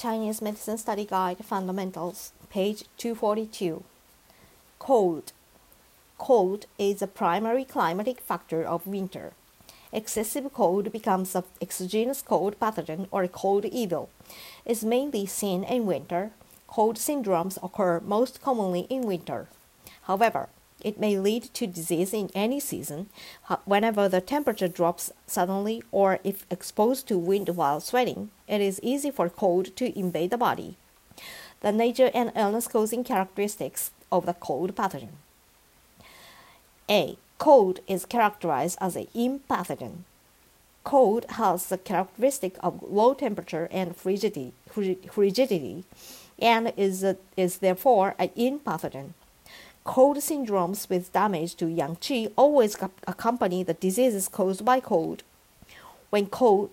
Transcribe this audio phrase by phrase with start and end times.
[0.00, 3.84] Chinese Medicine Study Guide Fundamentals, page 242.
[4.78, 5.32] Cold.
[6.16, 9.34] Cold is a primary climatic factor of winter.
[9.92, 14.08] Excessive cold becomes an exogenous cold pathogen or a cold evil.
[14.64, 16.30] Is mainly seen in winter.
[16.66, 19.48] Cold syndromes occur most commonly in winter.
[20.04, 20.48] However,
[20.84, 23.08] it may lead to disease in any season
[23.48, 28.30] uh, whenever the temperature drops suddenly or if exposed to wind while sweating.
[28.48, 30.76] It is easy for cold to invade the body.
[31.60, 35.16] The nature and illness causing characteristics of the cold pathogen.
[36.88, 37.16] A.
[37.38, 40.04] Cold is characterized as an yin pathogen.
[40.82, 44.52] Cold has the characteristic of low temperature and frigidity,
[45.10, 45.84] frigidity
[46.40, 49.12] and is, a, is therefore an yin pathogen.
[49.84, 52.76] Cold syndromes with damage to yang qi always
[53.06, 55.22] accompany the diseases caused by cold.
[56.10, 56.70] When cold,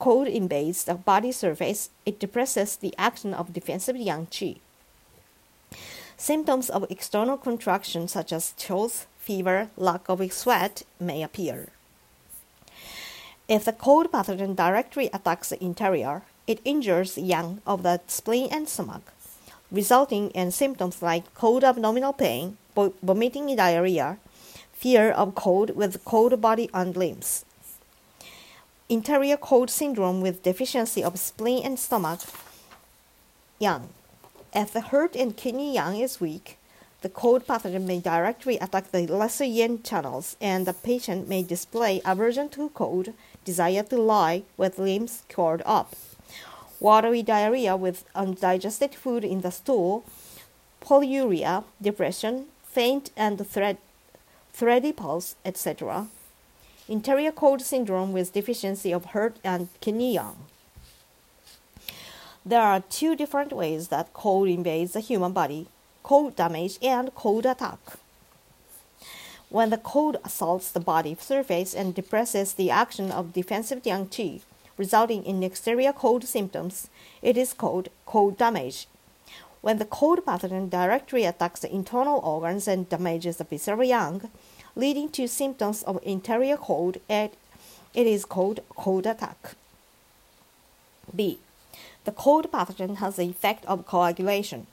[0.00, 4.58] cold invades the body surface, it depresses the action of defensive yang qi.
[6.16, 11.68] Symptoms of external contraction such as chills, fever, lack of sweat may appear.
[13.48, 18.68] If the cold pathogen directly attacks the interior, it injures yang of the spleen and
[18.68, 19.12] stomach
[19.72, 22.58] resulting in symptoms like cold abdominal pain,
[23.02, 24.18] vomiting and diarrhea,
[24.72, 27.44] fear of cold with cold body and limbs.
[28.88, 32.20] Interior cold syndrome with deficiency of spleen and stomach.
[33.58, 33.88] Yang.
[34.54, 36.58] If the heart and kidney yang is weak,
[37.00, 42.02] the cold pathogen may directly attack the lesser yin channels, and the patient may display
[42.04, 45.96] aversion to cold, desire to lie with limbs curled up
[46.82, 50.04] watery diarrhea with undigested food in the stool,
[50.80, 53.78] polyuria, depression, faint and thread,
[54.52, 56.08] thready pulse, etc.
[56.88, 60.34] Interior cold syndrome with deficiency of heart and kidney yang.
[62.44, 65.68] There are two different ways that cold invades the human body
[66.02, 67.78] cold damage and cold attack.
[69.50, 74.40] When the cold assaults the body surface and depresses the action of defensive yang qi,
[74.76, 76.88] resulting in exterior cold symptoms,
[77.20, 78.86] it is called cold damage.
[79.60, 84.28] When the cold pathogen directly attacks the internal organs and damages the visceral yang,
[84.74, 87.34] leading to symptoms of interior cold, it
[87.94, 89.54] is called cold attack.
[91.14, 91.38] B.
[92.04, 94.66] The cold pathogen has the effect of coagulation.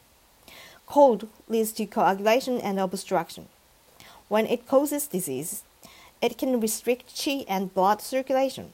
[0.88, 3.48] Cold leads to coagulation and obstruction.
[4.28, 5.64] When it causes disease,
[6.22, 8.74] it can restrict qi and blood circulation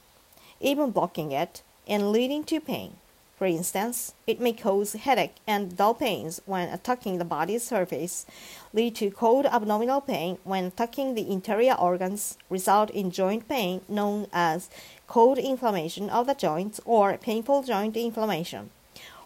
[0.60, 2.96] even blocking it, and leading to pain.
[3.36, 8.24] For instance, it may cause headache and dull pains when attacking the body's surface,
[8.72, 14.26] lead to cold abdominal pain when attacking the interior organs, result in joint pain known
[14.32, 14.70] as
[15.06, 18.70] cold inflammation of the joints or painful joint inflammation.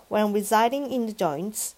[0.09, 1.77] When residing in the joints,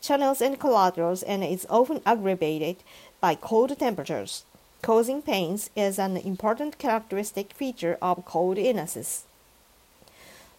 [0.00, 2.76] channels and collaterals and is often aggravated
[3.20, 4.44] by cold temperatures
[4.84, 9.24] causing pains is an important characteristic feature of cold illnesses.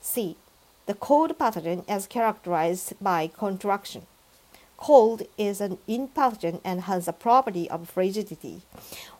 [0.01, 0.35] C.
[0.87, 4.07] The cold pathogen is characterized by contraction.
[4.77, 8.63] Cold is an yin pathogen and has a property of frigidity,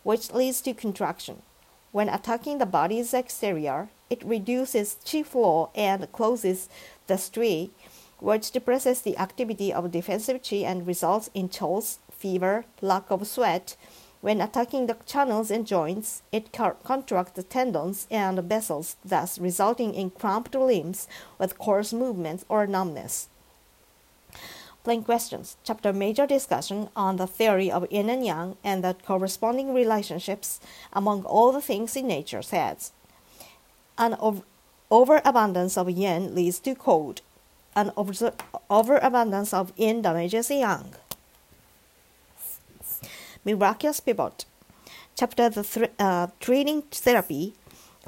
[0.01, 1.43] which leads to contraction.
[1.91, 6.67] When attacking the body's exterior, it reduces qi flow and closes
[7.05, 7.69] the stri,
[8.17, 13.75] which depresses the activity of defensive qi and results in chills, fever, lack of sweat,
[14.25, 20.09] when attacking the channels and joints, it contracts the tendons and vessels, thus resulting in
[20.09, 23.29] cramped limbs with coarse movements or numbness.
[24.83, 25.57] Plain questions.
[25.63, 30.59] Chapter major discussion on the theory of yin and yang and the corresponding relationships
[30.91, 32.93] among all the things in nature says.
[33.95, 34.41] An ov-
[34.89, 37.21] overabundance of yin leads to cold.
[37.75, 38.33] An over-
[38.71, 40.95] overabundance of yin damages yang.
[43.45, 44.43] Miraculous Pivot,
[45.15, 47.53] chapter the th- uh, Training Therapy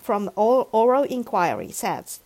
[0.02, 2.22] from Oral Inquiry says,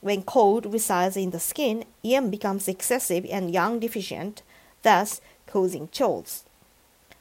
[0.00, 4.42] when cold resides in the skin, yin becomes excessive and yang deficient,
[4.82, 6.44] thus causing chills.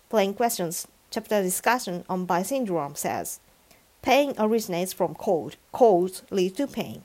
[0.08, 3.40] Plain questions, chapter discussion on bisyndrome says,
[4.04, 7.02] pain originates from cold, cold leads to pain.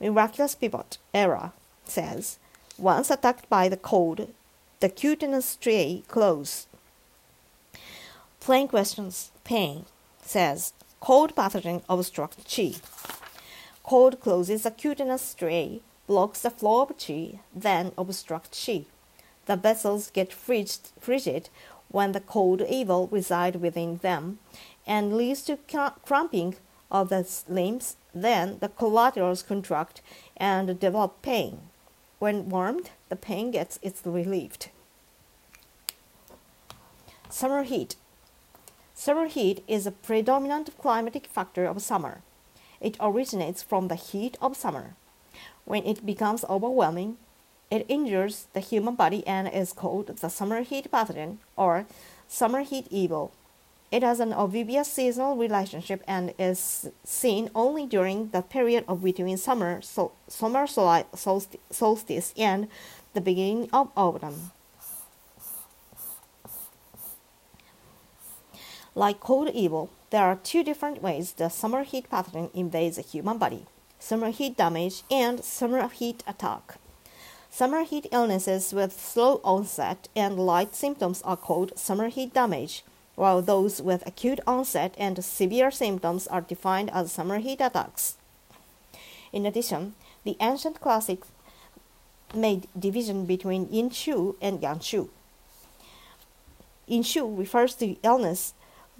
[0.00, 1.50] Miraculous Pivot Error
[1.84, 2.38] says,
[2.78, 4.28] once attacked by the cold,
[4.78, 6.68] the cutaneous striae close
[8.44, 9.30] Plain questions.
[9.42, 9.86] Pain
[10.20, 12.78] says cold pathogen obstructs qi.
[13.82, 18.84] Cold closes the cutaneous striae, blocks the flow of qi, then obstructs qi.
[19.46, 21.48] The vessels get frigid
[21.88, 24.40] when the cold evil resides within them
[24.86, 25.58] and leads to
[26.04, 26.56] cramping
[26.90, 30.02] of the limbs, then the collaterals contract
[30.36, 31.60] and develop pain.
[32.18, 34.68] When warmed, the pain gets its relieved.
[37.30, 37.96] Summer heat.
[38.96, 42.22] Summer heat is a predominant climatic factor of summer.
[42.80, 44.94] It originates from the heat of summer.
[45.64, 47.16] When it becomes overwhelming,
[47.72, 51.86] it injures the human body and is called the summer heat pathogen or
[52.28, 53.32] summer heat evil.
[53.90, 59.36] It has an obvious seasonal relationship and is seen only during the period of between
[59.38, 62.68] summer, so, summer solstice and
[63.12, 64.52] the beginning of autumn.
[68.94, 73.38] Like cold evil, there are two different ways the summer heat pathogen invades the human
[73.38, 73.66] body
[74.04, 76.76] summer heat damage and summer heat attack.
[77.48, 83.40] Summer heat illnesses with slow onset and light symptoms are called summer heat damage, while
[83.40, 88.16] those with acute onset and severe symptoms are defined as summer heat attacks.
[89.32, 89.94] In addition,
[90.24, 91.28] the ancient classics
[92.34, 95.08] made division between yin shu and yang shu.
[96.86, 98.52] Yin shu refers to illness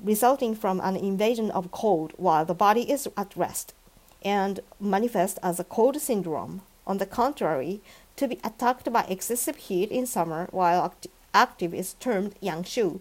[0.03, 3.75] resulting from an invasion of cold while the body is at rest
[4.23, 6.63] and manifest as a cold syndrome.
[6.87, 7.81] On the contrary,
[8.17, 13.01] to be attacked by excessive heat in summer while act- active is termed yangshu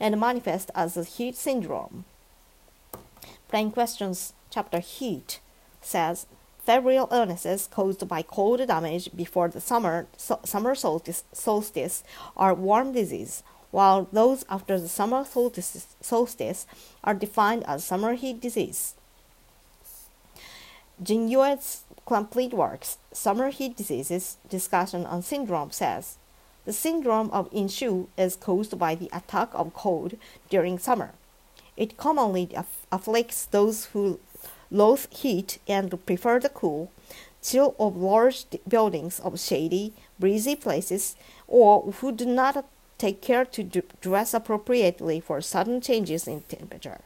[0.00, 2.04] and manifest as a heat syndrome.
[3.48, 5.40] Plain Questions Chapter Heat
[5.80, 6.26] says
[6.58, 12.02] febrile illnesses caused by cold damage before the summer so, summer solstice, solstice
[12.36, 13.42] are warm disease,
[13.74, 16.66] while those after the summer solstice,
[17.02, 18.94] are defined as summer heat disease.
[21.02, 26.18] Jingyue's complete works, Summer Heat Diseases Discussion on Syndrome, says
[26.64, 30.14] the syndrome of Yin Shu is caused by the attack of cold
[30.48, 31.10] during summer.
[31.76, 34.20] It commonly aff- afflicts those who
[34.70, 36.92] loathe heat and prefer the cool,
[37.42, 41.16] chill of large buildings of shady, breezy places,
[41.48, 42.64] or who do not
[42.98, 47.00] take care to dress appropriately for sudden changes in temperature.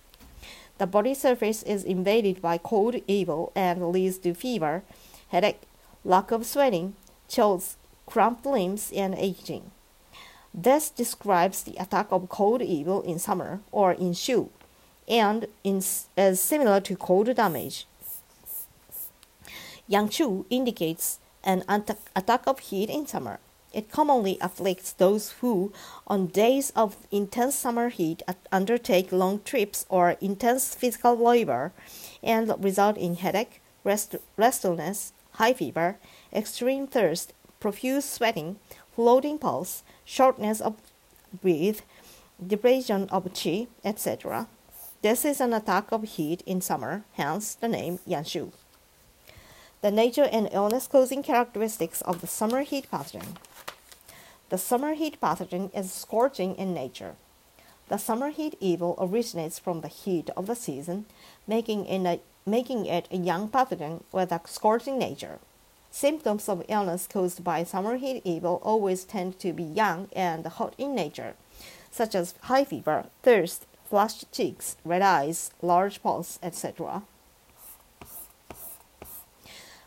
[0.79, 4.85] The body surface is invaded by cold evil and leads to fever,
[5.29, 5.62] headache,
[6.05, 6.94] lack of sweating,
[7.29, 7.76] chills,
[8.06, 9.70] cramped limbs, and aging.
[10.55, 14.50] This describes the attack of cold evil in summer or Yin Shu,
[15.08, 17.87] and is similar to cold damage.
[19.87, 21.64] Yang Shu indicates an
[22.14, 23.41] attack of heat in summer.
[23.79, 25.73] It commonly afflicts those who,
[26.09, 31.73] on days of intense summer heat, undertake long trips or intense physical labor
[32.21, 35.97] and result in headache, rest- restlessness, high fever,
[36.33, 38.57] extreme thirst, profuse sweating,
[38.97, 40.75] floating pulse, shortness of
[41.41, 41.83] breath,
[42.45, 44.49] depression of qi, etc.
[45.03, 48.51] This is an attack of heat in summer, hence the name Yangshu.
[49.83, 53.37] The nature and illness causing characteristics of the summer heat pathogen.
[54.50, 57.17] The summer heat pathogen is scorching in nature.
[57.89, 61.05] The summer heat evil originates from the heat of the season,
[61.47, 65.39] making it a, making it a yang pathogen with a scorching nature.
[65.91, 70.75] Symptoms of illness caused by summer heat evil always tend to be yang and hot
[70.79, 71.35] in nature,
[71.91, 77.03] such as high fever, thirst, flushed cheeks, red eyes, large pulse, etc.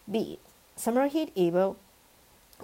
[0.10, 0.38] B.
[0.76, 1.78] Summer heat evil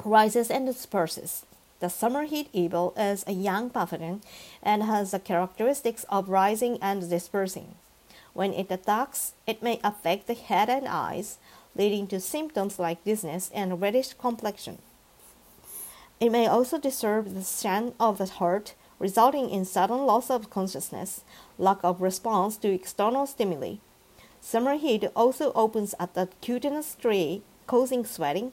[0.03, 1.45] rises and disperses.
[1.79, 4.21] The summer heat evil is a yang pathogen
[4.63, 7.75] and has the characteristics of rising and dispersing.
[8.33, 11.37] When it attacks, it may affect the head and eyes,
[11.75, 14.79] leading to symptoms like dizziness and reddish complexion.
[16.19, 21.21] It may also disturb the strength of the heart, resulting in sudden loss of consciousness,
[21.59, 23.75] lack of response to external stimuli.
[24.41, 28.51] Summer heat also opens at the cutaneous tree, causing sweating,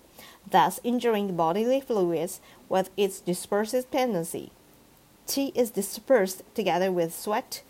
[0.51, 4.51] thus injuring bodily fluids with its dispersive tendency.
[5.27, 7.63] Qi is dispersed together with sweat,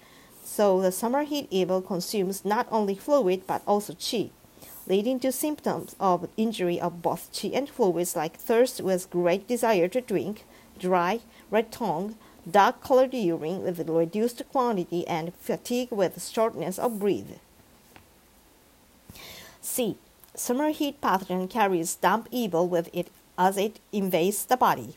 [0.42, 4.30] so the summer heat evil consumes not only fluid but also qi,
[4.88, 9.88] leading to symptoms of injury of both qi and fluids like thirst with great desire
[9.88, 10.44] to drink,
[10.78, 11.20] dry,
[11.50, 12.16] red tongue,
[12.50, 17.38] dark colored urine with reduced quantity, and fatigue with shortness of breath.
[19.62, 19.96] C.
[20.36, 24.96] Summer heat pathogen carries damp evil with it as it invades the body.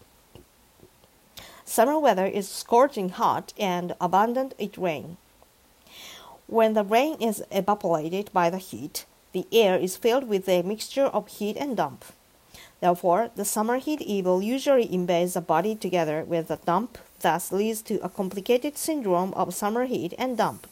[1.63, 5.17] Summer weather is scorching hot and abundant it rain.
[6.47, 11.05] When the rain is evaporated by the heat, the air is filled with a mixture
[11.05, 12.05] of heat and damp.
[12.79, 17.81] Therefore, the summer heat evil usually invades the body together with the damp, thus leads
[17.83, 20.67] to a complicated syndrome of summer heat and damp.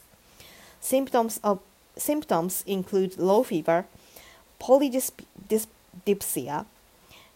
[0.80, 1.60] Symptoms of
[1.98, 3.86] symptoms include low fever,
[4.60, 5.68] polydipsia,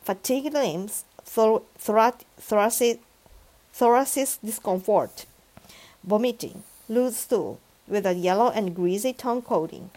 [0.01, 3.01] fatigued limbs, thor- thorac- thoracic,
[3.73, 5.25] thoracic discomfort,
[6.03, 9.89] vomiting, loose stool with a yellow and greasy tongue coating.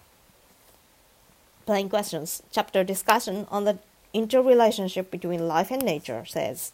[1.66, 2.42] Plain questions.
[2.50, 3.78] Chapter discussion on the
[4.12, 6.72] interrelationship between life and nature says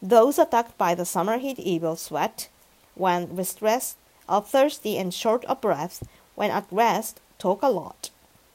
[0.00, 2.48] Those attacked by the summer heat evil sweat
[2.94, 3.96] when distressed,
[4.28, 8.10] are thirsty and short of breath, when at rest, talk a lot.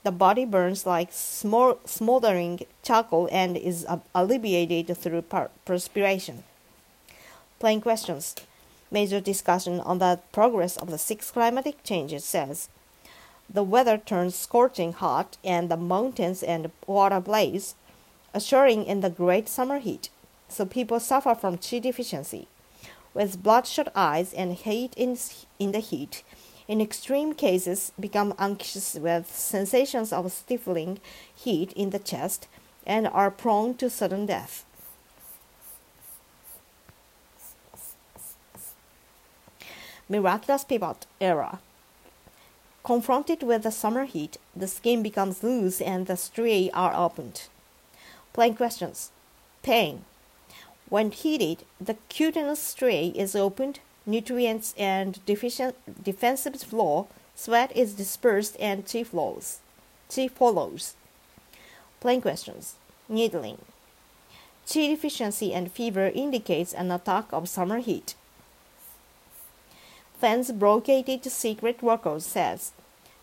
[0.06, 5.24] The body burns like smoldering charcoal and is alleviated through
[5.66, 6.44] perspiration.
[7.58, 8.36] Plain questions.
[8.92, 12.70] Major discussion on the progress of the six climatic changes says
[13.50, 17.74] the weather turns scorching hot and the mountains and water blaze,
[18.32, 20.10] assuring in the great summer heat.
[20.50, 22.48] So people suffer from chi deficiency
[23.16, 25.18] with bloodshot eyes and hate in,
[25.58, 26.22] in the heat.
[26.68, 31.00] In extreme cases, become anxious with sensations of stifling
[31.36, 32.48] heat in the chest
[32.86, 34.66] and are prone to sudden death.
[40.10, 41.60] Miraculous Pivot Era
[42.84, 47.48] Confronted with the summer heat, the skin becomes loose and the striae are opened.
[48.32, 49.12] Plain questions.
[49.64, 50.06] Pain.
[50.90, 58.56] When heated, the cutaneous striae is opened, nutrients and deficient defensive flow, sweat is dispersed,
[58.60, 59.60] and chi flows.
[60.14, 60.96] Chi follows.
[62.00, 62.76] Plain questions.
[63.10, 63.60] Needling.
[64.72, 68.16] Chi deficiency and fever indicates an attack of summer heat.
[70.20, 72.72] Fans brocaded secret workers says,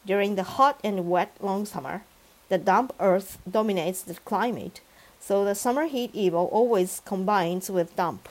[0.04, 2.02] during the hot and wet long summer,
[2.48, 4.80] the damp earth dominates the climate
[5.22, 8.28] so the summer heat evil always combines with damp.